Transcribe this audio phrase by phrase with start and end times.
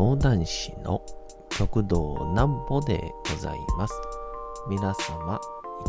[0.00, 1.04] 講談師の
[1.50, 3.92] 極道南歩でございます。
[4.66, 5.38] 皆様、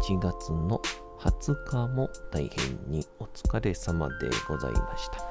[0.02, 0.82] 1月の
[1.22, 5.26] 20日も大変にお疲れ様でございました。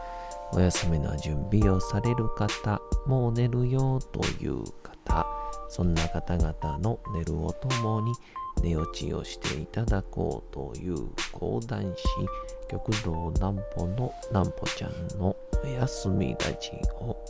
[0.55, 5.27] お休みの準備をされる方、もう寝るよという方、
[5.69, 8.15] そんな方々の寝るをともに
[8.63, 12.03] 寝落ちをしていただこうという講談師、
[12.71, 17.30] 極道南歩の南歩ちゃんのお休みラジオ。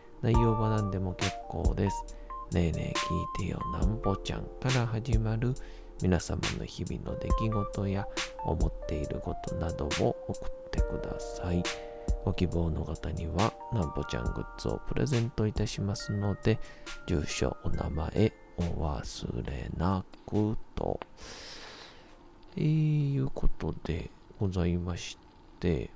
[0.21, 2.05] 内容は何でも結構です。
[2.51, 2.99] ねえねえ
[3.39, 5.55] 聞いてよなんぽちゃんから始まる
[6.01, 8.05] 皆様の日々の出来事や
[8.43, 11.63] 思っていることなどを送ってください。
[12.23, 16.59] ご希望の方にはなんぽちゃんグッズをプレゼントいたしますので、
[17.07, 20.99] 住所、お名前、お忘れなくと。
[22.57, 25.17] えー、いうことでございまし
[25.59, 25.89] て、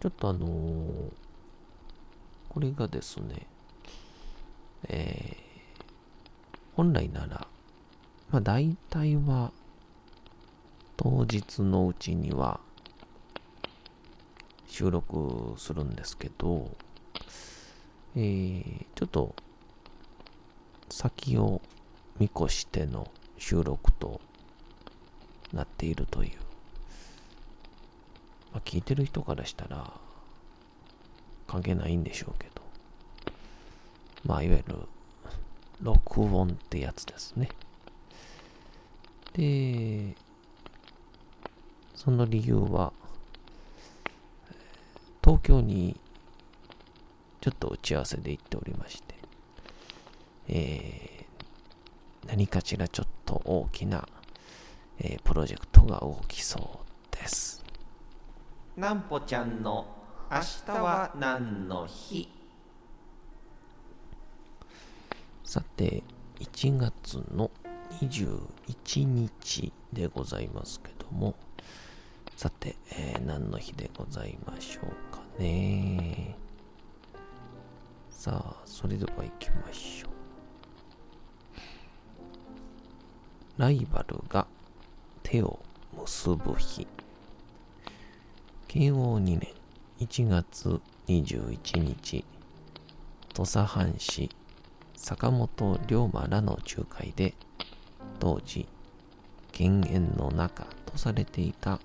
[0.00, 1.29] ちょっとあのー
[2.50, 3.46] これがですね、
[4.88, 7.46] えー、本来なら、
[8.30, 9.52] まあ大体は
[10.96, 12.60] 当日のうちには
[14.66, 16.68] 収録するんですけど、
[18.16, 19.34] えー、ちょっと
[20.90, 21.62] 先を
[22.18, 24.20] 見越しての収録と
[25.52, 26.32] なっているという。
[28.52, 29.94] まあ、聞いてる人からしたら、
[31.50, 32.62] 関係ないんでしょうけど。
[34.24, 34.78] まあ、いわゆる、
[35.80, 37.48] 録音ってやつですね。
[39.32, 40.14] で、
[41.96, 42.92] その理由は、
[45.24, 45.98] 東京に
[47.40, 49.14] ちょっと打ち合わせで行っておりまして、
[50.46, 54.08] えー、何かしらちょっと大きな、
[55.00, 57.64] えー、プロジェクトが動きそうです。
[58.76, 59.99] なんぽちゃんの
[60.32, 62.28] 明日は何の日？
[65.42, 66.04] さて
[66.38, 67.50] 1月の
[68.00, 71.34] 21日でございますけども
[72.36, 76.36] さて、えー、何の日でございましょうかね。
[78.12, 80.08] さあそれでは行きましょ
[83.58, 83.60] う。
[83.60, 84.46] ライバルが
[85.24, 85.58] 手を
[85.92, 86.86] 結ぶ日。
[88.68, 89.59] 慶応2年。
[90.00, 92.24] 1月21日、
[93.34, 94.30] 土佐藩士
[94.96, 97.34] 坂本龍馬らの仲介で、
[98.18, 98.66] 当時、
[99.52, 101.80] 権限の中とされていた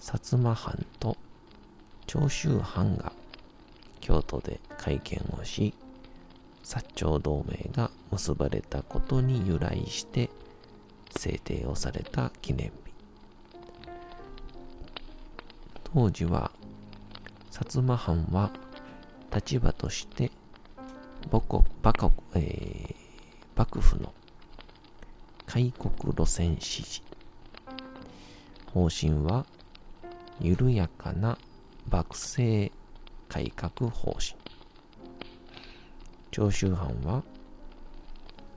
[0.00, 1.18] 薩摩藩と
[2.06, 3.12] 長州藩が
[4.00, 5.74] 京都で会見をし、
[6.64, 10.30] 薩長同盟が結ばれたことに由来して
[11.14, 12.72] 制定をされた記念日。
[15.92, 16.50] 当時は
[17.54, 18.50] 薩摩藩は
[19.32, 20.32] 立場として
[21.30, 22.94] 母国幕,、えー、
[23.54, 24.12] 幕府の
[25.46, 27.02] 開国路線支持。
[28.72, 29.46] 方針は
[30.40, 31.38] 緩やかな
[31.88, 32.74] 幕政
[33.28, 34.34] 改革方針。
[36.32, 37.22] 長州藩は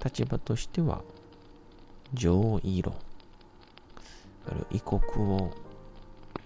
[0.04, 1.04] 立場としては
[2.16, 2.96] 上位論。
[4.48, 5.00] あるいは異国
[5.34, 5.52] を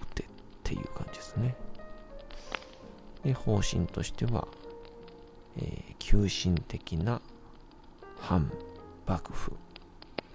[0.01, 0.25] 打てっ
[0.63, 1.55] ていう感じですね。
[3.23, 4.47] で方針としては、
[5.57, 7.21] えー、急進的な
[8.19, 8.51] 反
[9.07, 9.53] 幕府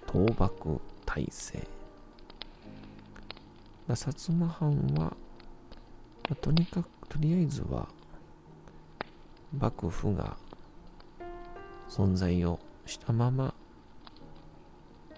[0.05, 1.67] 倒幕体制。
[3.89, 5.15] 薩摩藩は、ま
[6.31, 7.87] あ、とにかくとりあえずは
[9.57, 10.35] 幕府が
[11.89, 13.53] 存在をしたまま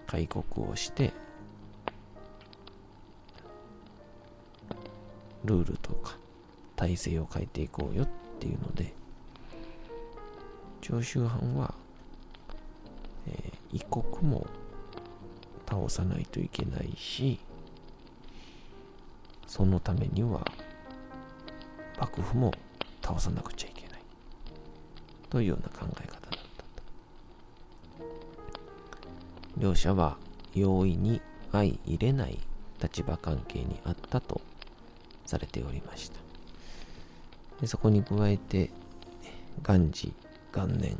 [0.06, 1.12] 開国をして
[5.44, 5.78] ルール
[6.80, 8.94] 体制を変えていこうよっていうので
[10.80, 11.74] 長州藩は、
[13.26, 14.46] えー、異国も
[15.68, 17.38] 倒さないといけないし
[19.46, 20.40] そのためには
[21.98, 22.54] 幕府も
[23.02, 24.00] 倒さなくちゃいけない。
[25.28, 26.40] というような考え方だったと。
[29.58, 30.16] 両者は
[30.54, 31.20] 容易に
[31.52, 32.38] 相入れない
[32.82, 34.40] 立場関係にあったと
[35.26, 36.29] されておりました。
[37.60, 38.70] でそこに加えて、
[39.62, 40.12] ガンジ
[40.54, 40.98] 元年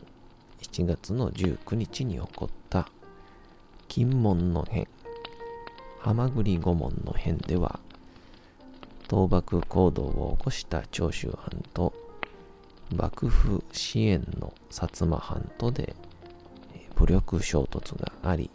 [0.60, 2.88] 7月の19日に起こった
[3.88, 4.86] 金門の変、
[5.98, 7.80] ハマグリ御門の変では、
[9.04, 11.92] 倒幕行動を起こした長州藩と
[12.94, 15.96] 幕府支援の薩摩藩とで
[16.94, 18.50] 武力衝突があり、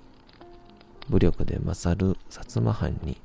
[1.09, 3.17] 武力で勝る薩摩藩に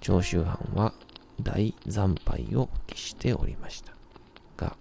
[0.00, 0.92] 長州藩は
[1.40, 3.92] 大惨敗を喫しておりました。
[4.56, 4.76] が、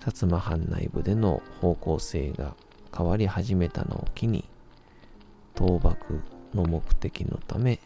[0.00, 2.54] 薩摩藩内部での方向性が
[2.96, 4.44] 変わり始めたのを機に、
[5.56, 6.20] 倒幕
[6.54, 7.80] の目的のため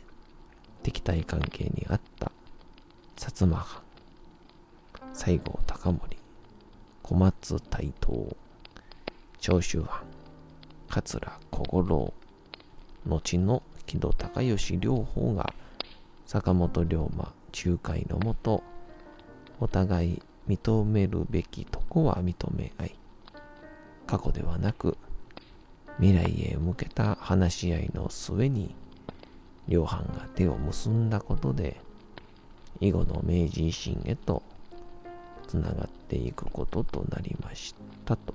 [0.83, 2.33] 敵対関係にあった
[3.17, 3.83] 薩摩藩、
[5.13, 6.17] 西郷隆盛、
[7.03, 8.37] 小松台東、
[9.41, 10.05] 長州藩、
[10.89, 12.13] 桂小五郎、
[13.07, 15.53] 後の木戸孝允両方が
[16.27, 17.33] 坂本龍馬
[17.65, 18.63] 仲介のもと、
[19.61, 22.95] お互い認めるべきとこは認め合い、
[24.07, 24.97] 過去ではなく
[25.99, 28.75] 未来へ向けた話し合いの末に、
[29.67, 31.81] 両藩が手を結んだことで、
[32.81, 34.43] 以後の明治維新へと
[35.49, 37.75] つながっていくこととなりまし
[38.05, 38.35] たと、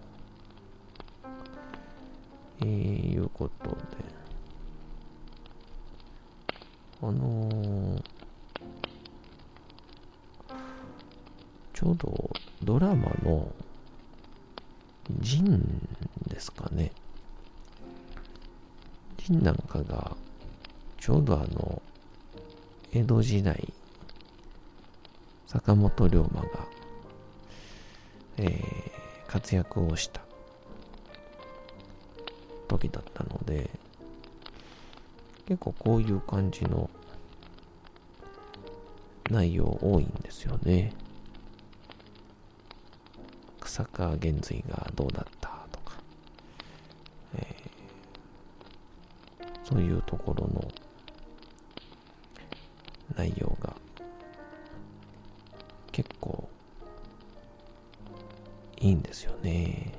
[2.62, 3.76] えー、いうことで、
[7.02, 8.04] あのー、
[11.84, 12.30] ちょうど
[12.64, 13.52] ドラマの
[15.20, 15.86] ジン
[16.30, 16.94] ですかね。
[19.18, 20.16] 金なんかが、
[20.98, 21.82] ちょうどあの、
[22.94, 23.74] 江戸時代、
[25.46, 26.48] 坂本龍馬が、
[28.38, 28.62] えー、
[29.28, 30.22] 活躍をした
[32.70, 33.70] 時だったので、
[35.48, 36.90] 結構こういう感じの
[39.30, 40.94] 内容多いんですよね。
[43.74, 45.98] 草加玄瑞がどうだったとか、
[47.38, 47.74] えー
[49.64, 50.68] そういうところの
[53.16, 53.74] 内容が
[55.92, 56.48] 結構
[58.80, 59.92] いいんですよね。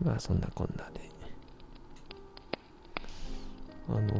[0.00, 1.13] まあそんなこんなで。
[3.88, 4.10] あのー、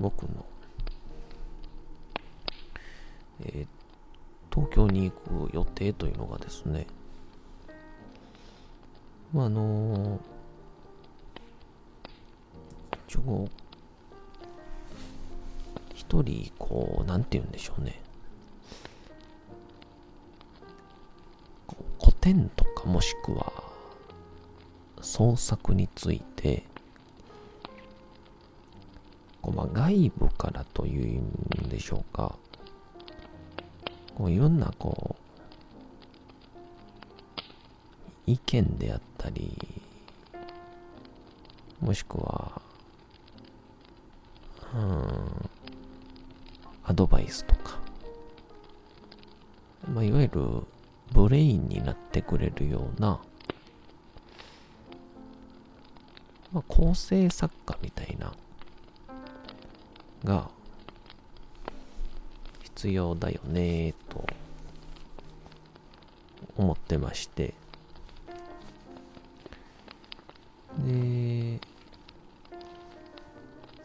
[0.00, 0.44] 僕の
[3.40, 6.86] えー、東京に行く予定というのがですね、
[9.32, 10.20] まあ、あのー、
[13.08, 13.48] 一応、
[15.94, 18.00] 一人、こう、なんて言うんでしょうね。
[22.00, 23.52] 古典とかもしくは
[25.00, 26.64] 創作について、
[29.56, 32.36] まあ、外部からというんでしょうか、
[34.14, 35.16] こういろんなこ
[38.26, 39.56] う、意見であったり、
[41.80, 42.60] もしくは、
[44.74, 45.50] うん、
[46.84, 47.78] アドバイスとか、
[49.90, 50.66] まあ、いわゆる
[51.12, 53.20] ブレインになってくれるような、
[56.52, 58.34] まあ、構成作家みたいな、
[60.26, 60.50] が、
[62.64, 64.26] 必要だよねと
[66.56, 67.54] 思ってまして。
[70.84, 71.58] で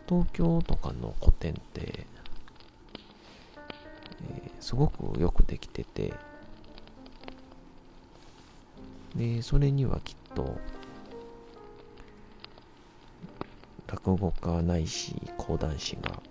[0.08, 2.06] 東京とかの古典って、
[4.24, 6.14] えー、すごくよくできてて
[9.16, 10.58] でそれにはきっと
[13.88, 16.22] 落語家ないし講談師が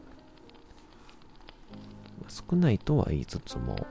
[2.50, 3.86] 少ないとは言いつつも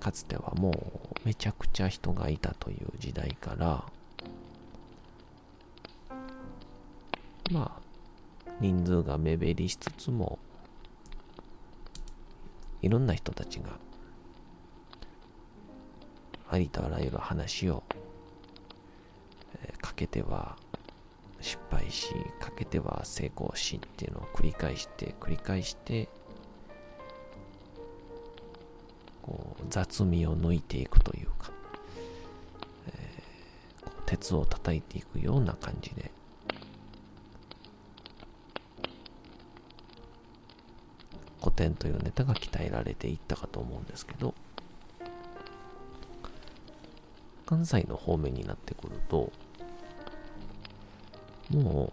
[0.00, 0.74] かつてはもう
[1.24, 3.84] めちゃくちゃ人がいたという時代から
[7.50, 7.80] まあ
[8.60, 10.38] 人数が目減りしつつも
[12.82, 13.78] いろんな人たちが
[16.50, 17.82] ありとあらゆる話を、
[19.62, 20.56] えー、かけては
[21.44, 22.08] 失敗し
[22.40, 26.08] かけては成功しっていうのを繰り返して繰り返して
[29.20, 31.50] こう雑味を抜いていくというか、
[32.88, 36.10] えー、鉄を叩いていくような感じで。
[41.40, 44.32] 古典というネタが鍛えられていったかと思うんですけど
[47.44, 49.30] 関西の方面になってくると
[51.50, 51.92] も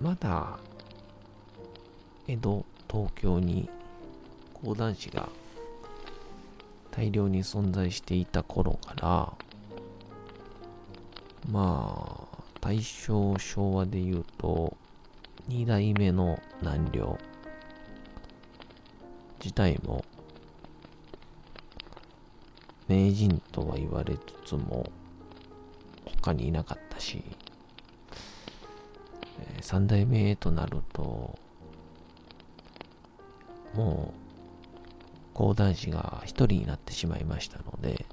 [0.00, 0.58] う、まだ、
[2.26, 3.68] 江戸、東京に
[4.52, 5.28] 講談師が
[6.90, 9.32] 大量に存在していた頃から、
[11.50, 14.76] まあ、大正昭和で言うと、
[15.48, 17.18] 二代目の南陵
[19.40, 20.02] 自体も、
[22.88, 24.90] 名人とは言われつつも、
[26.22, 27.22] 他にいなかったし、
[29.40, 31.38] え、三代目となると、
[33.74, 34.14] も
[35.32, 38.06] う、講談師が一人になってしまいましたので、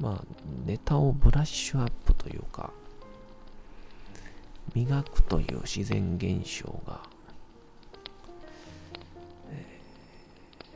[0.00, 0.24] まあ、
[0.64, 2.72] ネタをブラッシュアップというか、
[4.74, 7.02] 磨くという自然現象が、
[9.50, 9.80] え、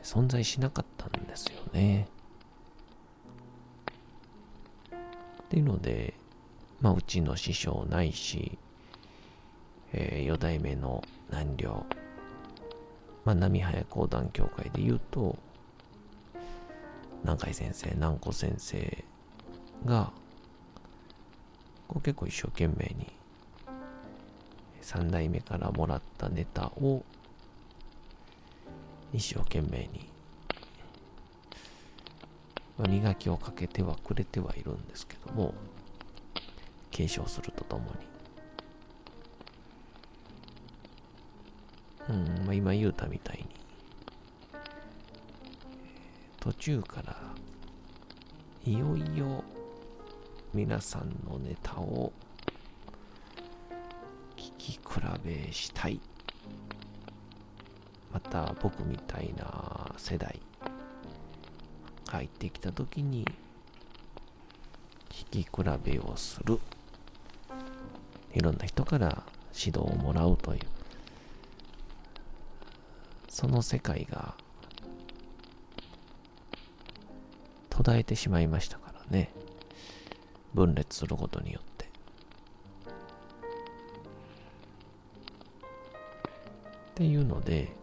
[0.03, 2.07] 存在しなかったんですよね。
[5.45, 6.15] っていうので、
[6.81, 8.57] まあ、うちの師匠ないし、
[9.93, 11.85] えー、四代目の南陵、
[13.23, 15.37] まあ、波早講談協会で言うと、
[17.23, 19.03] 南海先生、南湖先生
[19.85, 20.11] が、
[21.87, 23.13] こう結構一生懸命に
[24.81, 27.03] 3代目からもらったネタを
[29.13, 30.14] 一生懸命に、
[32.77, 35.53] まあ、磨きをかけてはくれてはいるんですけども
[36.91, 37.91] 継承するととも
[42.09, 43.47] に、うんまあ、今言うたみたいに
[46.39, 47.15] 途中から
[48.65, 49.43] いよいよ
[50.53, 52.13] 皆さんのネタを
[54.37, 54.79] 聞き比
[55.23, 55.99] べしたい。
[58.13, 60.39] また僕みたいな世代。
[62.07, 63.25] 入ってきた時に
[65.09, 65.49] 聞き比
[65.83, 66.59] べをする。
[68.33, 69.23] いろんな人から
[69.57, 70.61] 指導をもらうという。
[73.29, 74.35] その世界が
[77.69, 79.31] 途絶えてしまいましたからね。
[80.53, 81.85] 分裂することによって。
[81.85, 81.89] っ
[86.95, 87.73] ていうので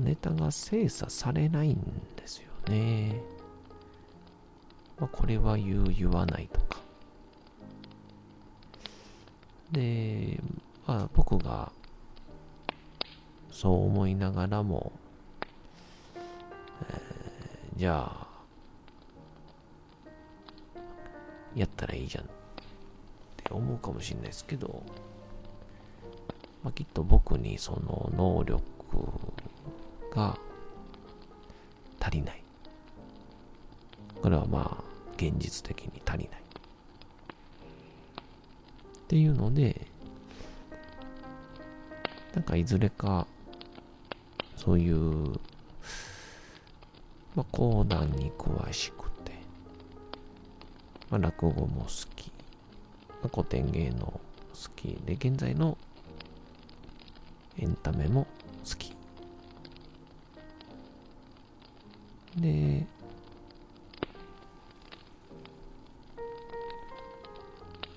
[0.00, 1.76] ネタが精査されないん
[2.16, 3.20] ですよね、
[4.98, 6.80] まあ、これは言う言わないとか。
[9.72, 10.40] で、
[10.86, 11.70] まあ、僕が
[13.50, 14.92] そう思いながらも、
[16.16, 18.26] えー、じゃあ
[21.54, 22.26] やったらいいじゃんっ
[23.36, 24.82] て思うかもしれないですけど、
[26.62, 28.62] まあ、きっと僕にその能力
[30.10, 30.38] が
[32.00, 32.42] 足りない。
[34.22, 34.84] これはまあ
[35.16, 36.40] 現実的に足りない。
[36.40, 36.42] っ
[39.08, 39.86] ていうので、
[42.34, 43.26] なんかいずれか
[44.56, 45.38] そういう、
[47.34, 49.10] まあ、講談に詳しくて
[51.10, 52.30] まあ、落語も好き、
[53.22, 54.20] まあ、古典芸能好
[54.76, 55.76] きで、現在の
[57.58, 58.28] エンタメも
[62.36, 62.86] で、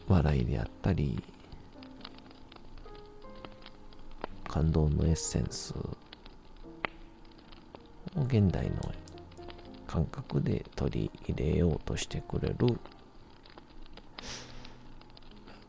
[0.07, 1.23] 笑いであったり、
[4.47, 5.97] 感動のエッセンスを
[8.21, 8.93] 現代の
[9.87, 12.55] 感覚で取り入れようとしてくれる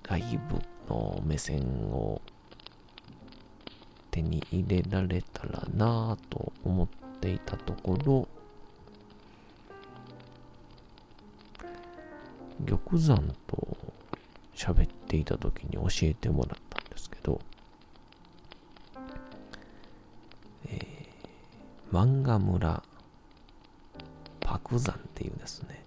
[0.03, 2.21] 外部の目線を
[4.11, 6.89] 手に入れられたらなぁと思っ
[7.21, 8.29] ていたところ、
[12.67, 13.77] 玉山と
[14.55, 17.41] 喋っていた時に教えてもらったんですけど、
[20.67, 22.83] えー、漫画村
[24.45, 25.83] 白山っていうですね、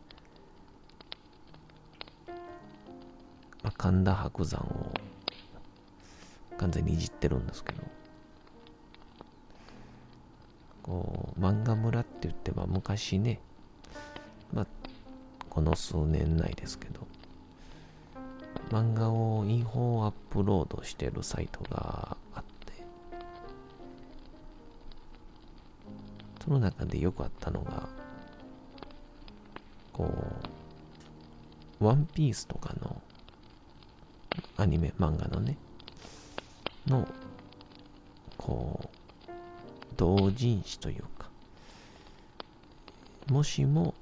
[3.64, 4.94] まあ、神田伯山を
[6.58, 7.84] 完全にいじってるんですけど、
[10.84, 13.40] こう、漫画村って言ってまあ昔ね、
[15.58, 17.00] この数年内ですけど、
[18.70, 22.74] 漫画を違法アップロードしてるサイトがあって、
[26.44, 27.90] その中でよくあったのが、
[29.94, 30.14] こ
[31.82, 33.02] う、ワンピースとかの
[34.58, 35.58] アニメ、漫画のね、
[36.86, 37.08] の、
[38.38, 38.92] こ
[39.28, 39.32] う、
[39.98, 41.32] 同人誌というか、
[43.32, 43.96] もしも、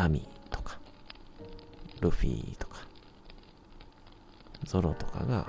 [0.00, 0.78] ナミとか、
[2.00, 2.78] ルフィとか、
[4.64, 5.46] ゾロとかが、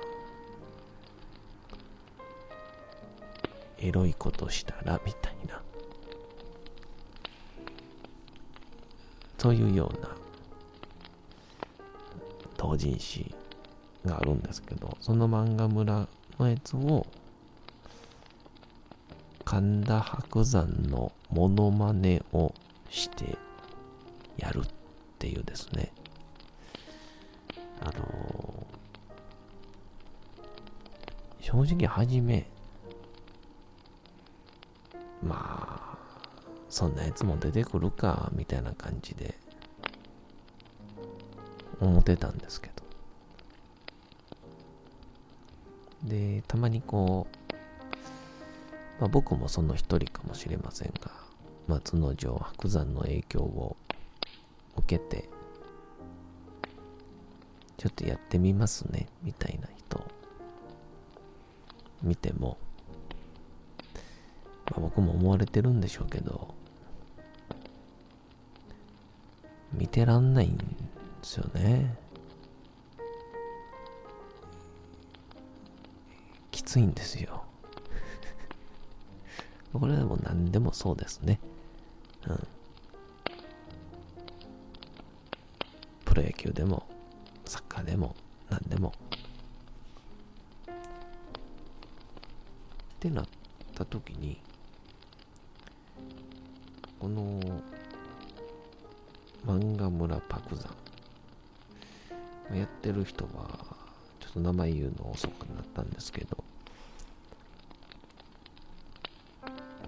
[3.78, 5.62] エロいことしたら、みたいな、
[9.38, 10.10] そういうような
[12.58, 13.34] 同人誌
[14.04, 16.06] があるんですけど、その漫画村
[16.38, 17.06] のやつを、
[19.46, 22.54] 神田伯山のモノマネを
[22.90, 23.38] して
[24.42, 24.62] やるっ
[25.20, 25.92] ていうですね。
[27.80, 32.48] あのー、正直はじめ、
[35.22, 35.98] まあ、
[36.68, 39.38] そんなやつも出てくるか、みたいな感じで、
[41.80, 42.82] 思ってたんですけど。
[46.08, 51.12] で、たまにこう、まあ、僕もその一人かもしれませんが、
[51.68, 53.76] 松之丞白山の影響を
[54.76, 55.28] 受けて、
[57.76, 60.06] ちょっとやってみますね、みたいな人
[62.02, 62.58] 見ても、
[64.70, 66.54] まあ、僕も思われてるんでしょうけど、
[69.72, 70.64] 見てらんないんで
[71.22, 71.96] すよね。
[76.50, 77.44] きついんですよ。
[79.72, 81.40] これはもう何でもそうですね。
[82.26, 82.48] うん。
[86.12, 86.86] プロ野球でも、
[87.46, 88.14] サッカーでも、
[88.50, 88.92] 何でも。
[90.68, 90.74] っ
[93.00, 93.24] てなっ
[93.74, 94.38] た時に、
[97.00, 97.40] この、
[99.46, 100.68] 漫画村パクザ
[102.52, 103.30] ン、やってる人は、
[104.20, 106.44] ちょっと名前言うの遅くなったんですけど、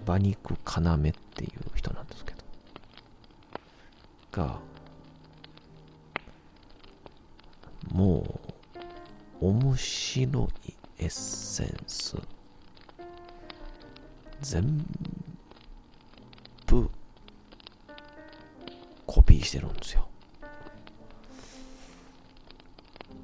[0.07, 0.55] 馬肉要っ
[1.35, 2.39] ていう人なんですけど、
[4.31, 4.59] が、
[7.95, 8.41] も
[9.39, 12.17] う、面白いエッセンス、
[14.41, 14.85] 全
[16.67, 16.91] 部、
[19.05, 20.09] コピーしてるんですよ。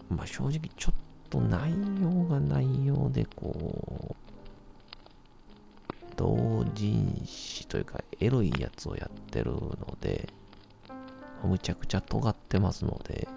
[0.10, 0.96] まあ正直ちょっ
[1.30, 4.16] と内容が内容でこう、
[6.16, 10.30] 同人誌というか、エロいやつをやってるので、
[11.44, 13.28] むちゃくちゃ尖ってますので、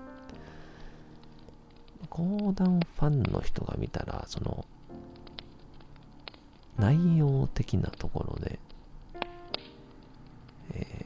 [2.14, 4.64] 講談ファンの人が見たら、その、
[6.78, 8.60] 内容的なところで、
[10.74, 11.04] え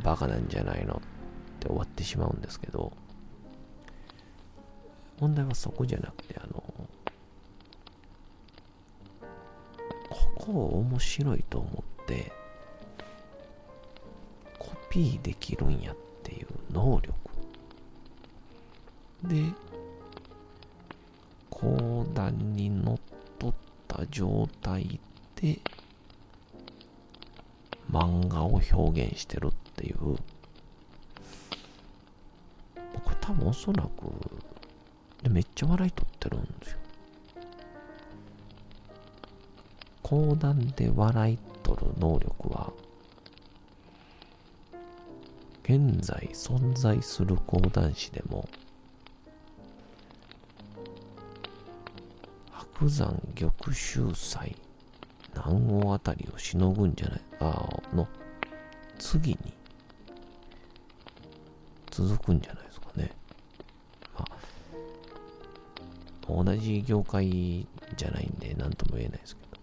[0.00, 2.92] ー、バカなんじゃないのって終わってしまうんですけど、
[5.20, 6.64] 問題はそこじゃなくて、あの、
[10.10, 12.32] ここを面白いと思って
[14.58, 17.21] コピーできるんやっていう能力
[19.24, 19.52] で
[21.50, 22.98] 講談にのっ
[23.38, 23.54] とっ
[23.86, 24.98] た状態
[25.36, 25.58] で
[27.90, 30.16] 漫画を表現してるっていう。
[33.04, 33.88] これ多分おそらく
[35.28, 36.78] めっちゃ笑い取ってるんですよ。
[40.02, 42.72] 講談で笑い取る能力は、
[45.62, 48.48] 現在存在する講談師でも、
[52.82, 54.56] 白山玉秀祭
[55.36, 58.08] 南欧あたりをしのぐんじゃないあの
[58.98, 59.38] 次に
[61.92, 63.12] 続くんじゃないですかね。
[64.18, 64.24] ま
[66.40, 69.58] あ、同じ業界じゃないんで何とも言えないですけど。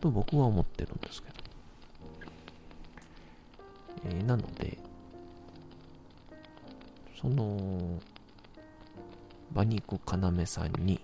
[0.00, 1.34] と僕は思ってるんですけど。
[4.06, 4.78] えー、なので、
[7.20, 8.00] その、
[9.52, 11.00] 馬肉要さんに、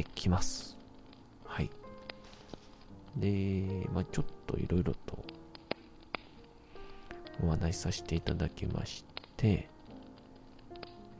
[0.00, 0.76] ってきます。
[1.44, 1.70] はい。
[3.16, 5.24] で、まあちょっといろいろと
[7.42, 9.04] お話しさせていただきまし
[9.36, 9.68] て、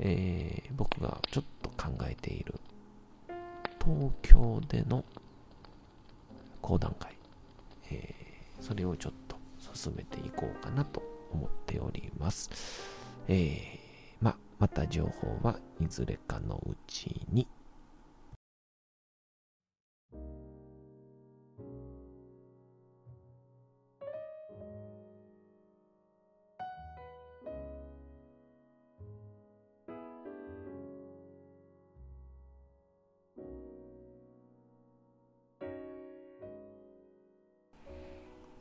[0.00, 2.54] えー、僕がちょっと考えている
[3.84, 5.04] 東京での
[6.60, 7.16] 講談会、
[7.90, 9.36] えー、それをちょっと
[9.72, 12.50] 進めていこうかなと思っております。
[13.28, 17.46] えー、ま、また情報はいずれかのうちに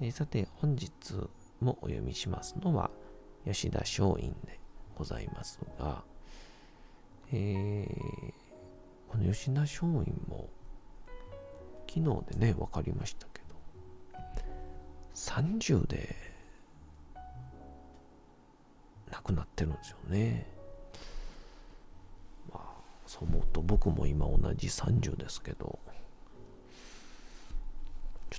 [0.00, 0.90] えー、さて、本日
[1.60, 2.90] もお読みしますのは、
[3.44, 4.58] 吉田松陰で
[4.96, 6.02] ございますが、
[7.32, 8.32] えー、
[9.08, 10.48] この吉田松陰も、
[11.88, 13.54] 昨日でね、分かりましたけど、
[15.14, 16.16] 30で
[19.12, 20.46] 亡くなってるんですよね。
[22.52, 25.78] まあ、そう思うと僕も今同じ30ですけど、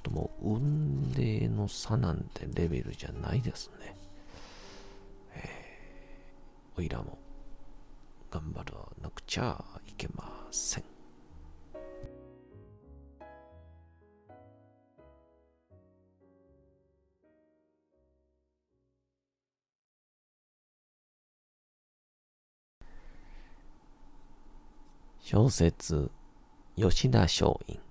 [0.05, 3.95] ともう運命の差なんてレベルじゃないですね。
[5.33, 7.17] えー、おいらも
[8.29, 10.83] 頑張らなくちゃいけません。
[25.19, 26.11] 小説
[26.75, 27.84] 吉田松陰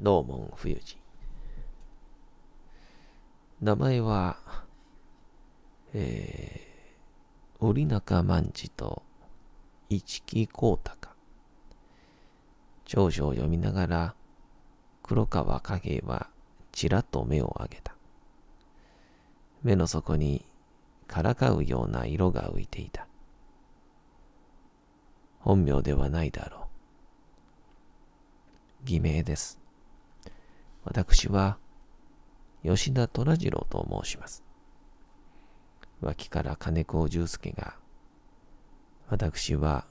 [0.00, 0.98] 道門冬治。
[3.60, 4.36] 名前は、
[5.92, 9.02] えー、織中万次と
[9.88, 11.14] 一木光高。
[12.84, 14.14] 長所を読みながら、
[15.02, 16.28] 黒川影は
[16.72, 17.94] ちらっと目を上げた。
[19.62, 20.44] 目の底に
[21.06, 23.06] からかうような色が浮いていた。
[25.38, 26.64] 本名ではないだろう。
[28.84, 29.63] 偽名です。
[30.84, 31.58] 私は
[32.62, 34.42] 吉田虎次郎と申します。
[36.00, 37.74] 脇から金子重介が、
[39.08, 39.86] 私は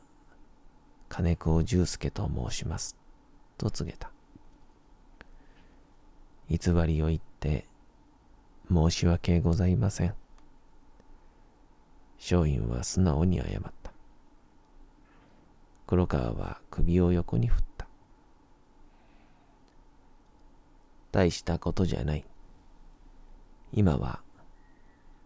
[1.10, 2.96] 金子重介と申します。
[3.58, 4.12] と告げた。
[6.50, 7.66] 偽りを言って
[8.72, 10.16] 申し訳ございません。
[12.20, 13.92] 松陰は素直に謝った。
[15.88, 17.73] 黒川は首を横に振った。
[21.14, 22.26] 大したことじゃない。
[23.72, 24.22] 今は、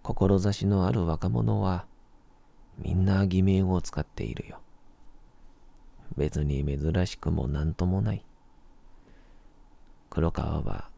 [0.03, 1.85] 志のある若者は、
[2.77, 4.59] みんな偽名を使っているよ。
[6.17, 8.25] 別に珍しくも何ともない。
[10.09, 10.89] 黒川は、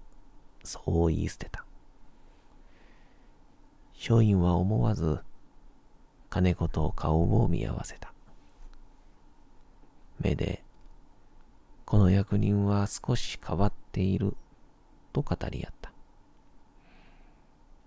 [0.63, 1.63] そう言い捨てた。
[3.93, 5.19] 松陰は思わず、
[6.31, 8.11] 金子と顔を見合わせた。
[10.19, 10.63] 目で、
[11.85, 14.35] この役人は少し変わっている
[15.13, 15.91] と語り合った。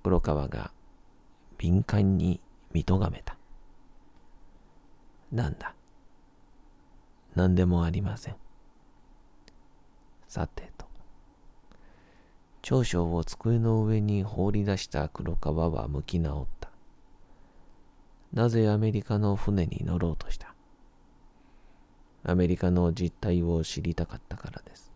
[0.02, 0.72] 黒川が
[1.58, 2.40] 敏感に
[2.72, 3.36] 見とがめた。
[5.30, 5.74] なんだ？
[7.34, 8.36] 何でもありません。
[10.28, 10.86] さてと。
[12.62, 16.70] 長所を机の上に放り出した黒川は向き直った。
[18.32, 20.54] なぜアメリカの船に乗ろうとした？
[22.24, 24.91] アメリカの実態を知りたかったからです。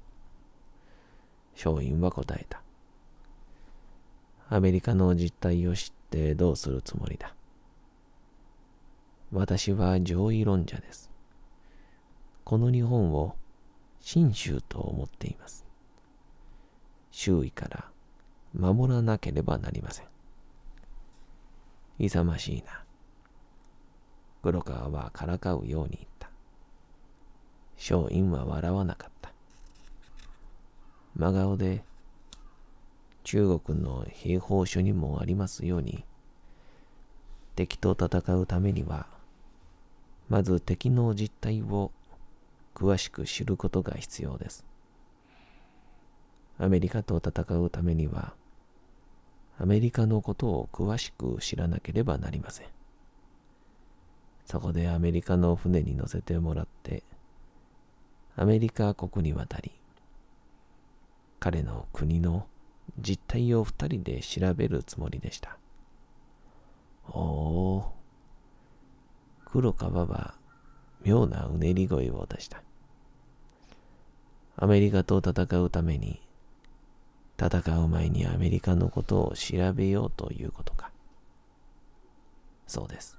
[1.56, 2.62] 松陰は答えた。
[4.48, 7.34] アメリカの実態を知ってどうするつもりだ？
[9.32, 11.10] 私は上位論者です。
[12.44, 13.34] この日本を
[14.00, 15.66] 信州と思っています。
[17.10, 17.90] 周囲から
[18.54, 20.06] 守らなければなりません。
[21.98, 22.84] 勇ましいな。
[24.42, 26.30] 黒川はからかうように言った。
[27.78, 29.15] 松陰は笑わなかった。
[31.16, 31.82] 真顔で
[33.24, 36.04] 中国の兵法書にもありますように
[37.54, 39.06] 敵と戦うためには
[40.28, 41.90] まず敵の実態を
[42.74, 44.66] 詳しく知ることが必要です。
[46.58, 48.34] アメリカと戦うためには
[49.58, 52.66] アメリカのことを詳しく知らなければなりません。
[54.44, 57.02] そこでアメリカの船に乗せてもらって
[58.36, 59.72] アメリカ国に渡り
[61.38, 62.46] 彼の国の
[62.98, 65.58] 実態を二人で調べるつもりでした。
[67.08, 67.92] おお、
[69.44, 70.34] 黒川は
[71.02, 72.62] 妙なうねり声を出した。
[74.56, 76.20] アメリカと戦うために、
[77.38, 80.90] 戦う前にアメリカのことを調べようということか。
[82.66, 83.18] そうです。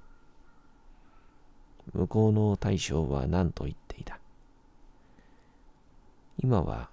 [1.94, 4.18] 向こうの大将は何と言っていた。
[6.42, 6.90] 今は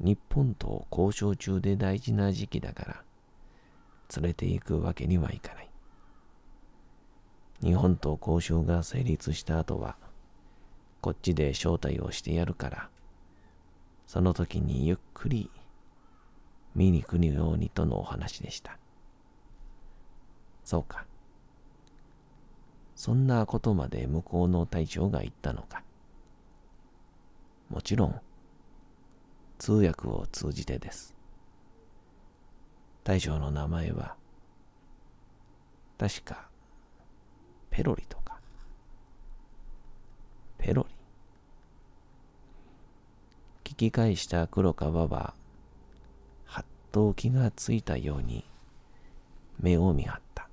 [0.00, 3.02] 日本と交渉中で大事な時期だから、
[4.16, 5.70] 連れて行くわけにはいかない。
[7.62, 9.96] 日本と交渉が成立した後は、
[11.00, 12.90] こっちで招待をしてやるから、
[14.06, 15.50] その時にゆっくり
[16.74, 18.78] 見に来るようにとのお話でした。
[20.64, 21.06] そうか。
[22.94, 25.82] そんなことまで向こうの隊長が言ったのか。
[27.68, 28.20] もちろん、
[29.58, 31.14] 通訳を通じてです。
[33.02, 34.14] 大将の名前は、
[35.98, 36.48] 確か、
[37.70, 38.38] ペロリとか。
[40.58, 40.86] ペロ
[43.64, 43.72] リ。
[43.72, 45.34] 聞き返した黒川は、
[46.44, 48.44] はっと気がついたように、
[49.60, 50.48] 目を見張った。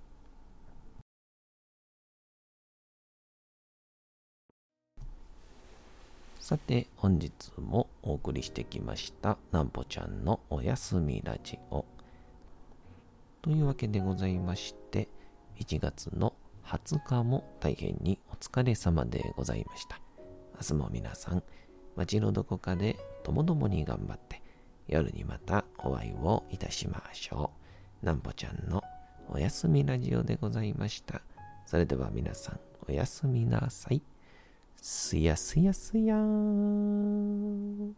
[6.39, 11.85] さて、本日もお送りしてきました、なんぽちゃんのおやすみラジオ。
[13.41, 15.09] というわけでございまして、
[15.59, 19.99] 1月の20日も大変にお疲れ様でございました。
[20.55, 21.43] 明日も皆さん、
[21.95, 24.43] 街のどこかでともどもに頑張って、
[24.87, 27.49] 夜にまたお会いをいたしましょ
[28.03, 28.05] う。
[28.05, 28.83] なんぽちゃんの
[29.29, 31.23] おやすみラジオでございました。
[31.65, 34.03] それでは皆さん、おやすみなさい。
[34.81, 37.95] すやすやすやーん。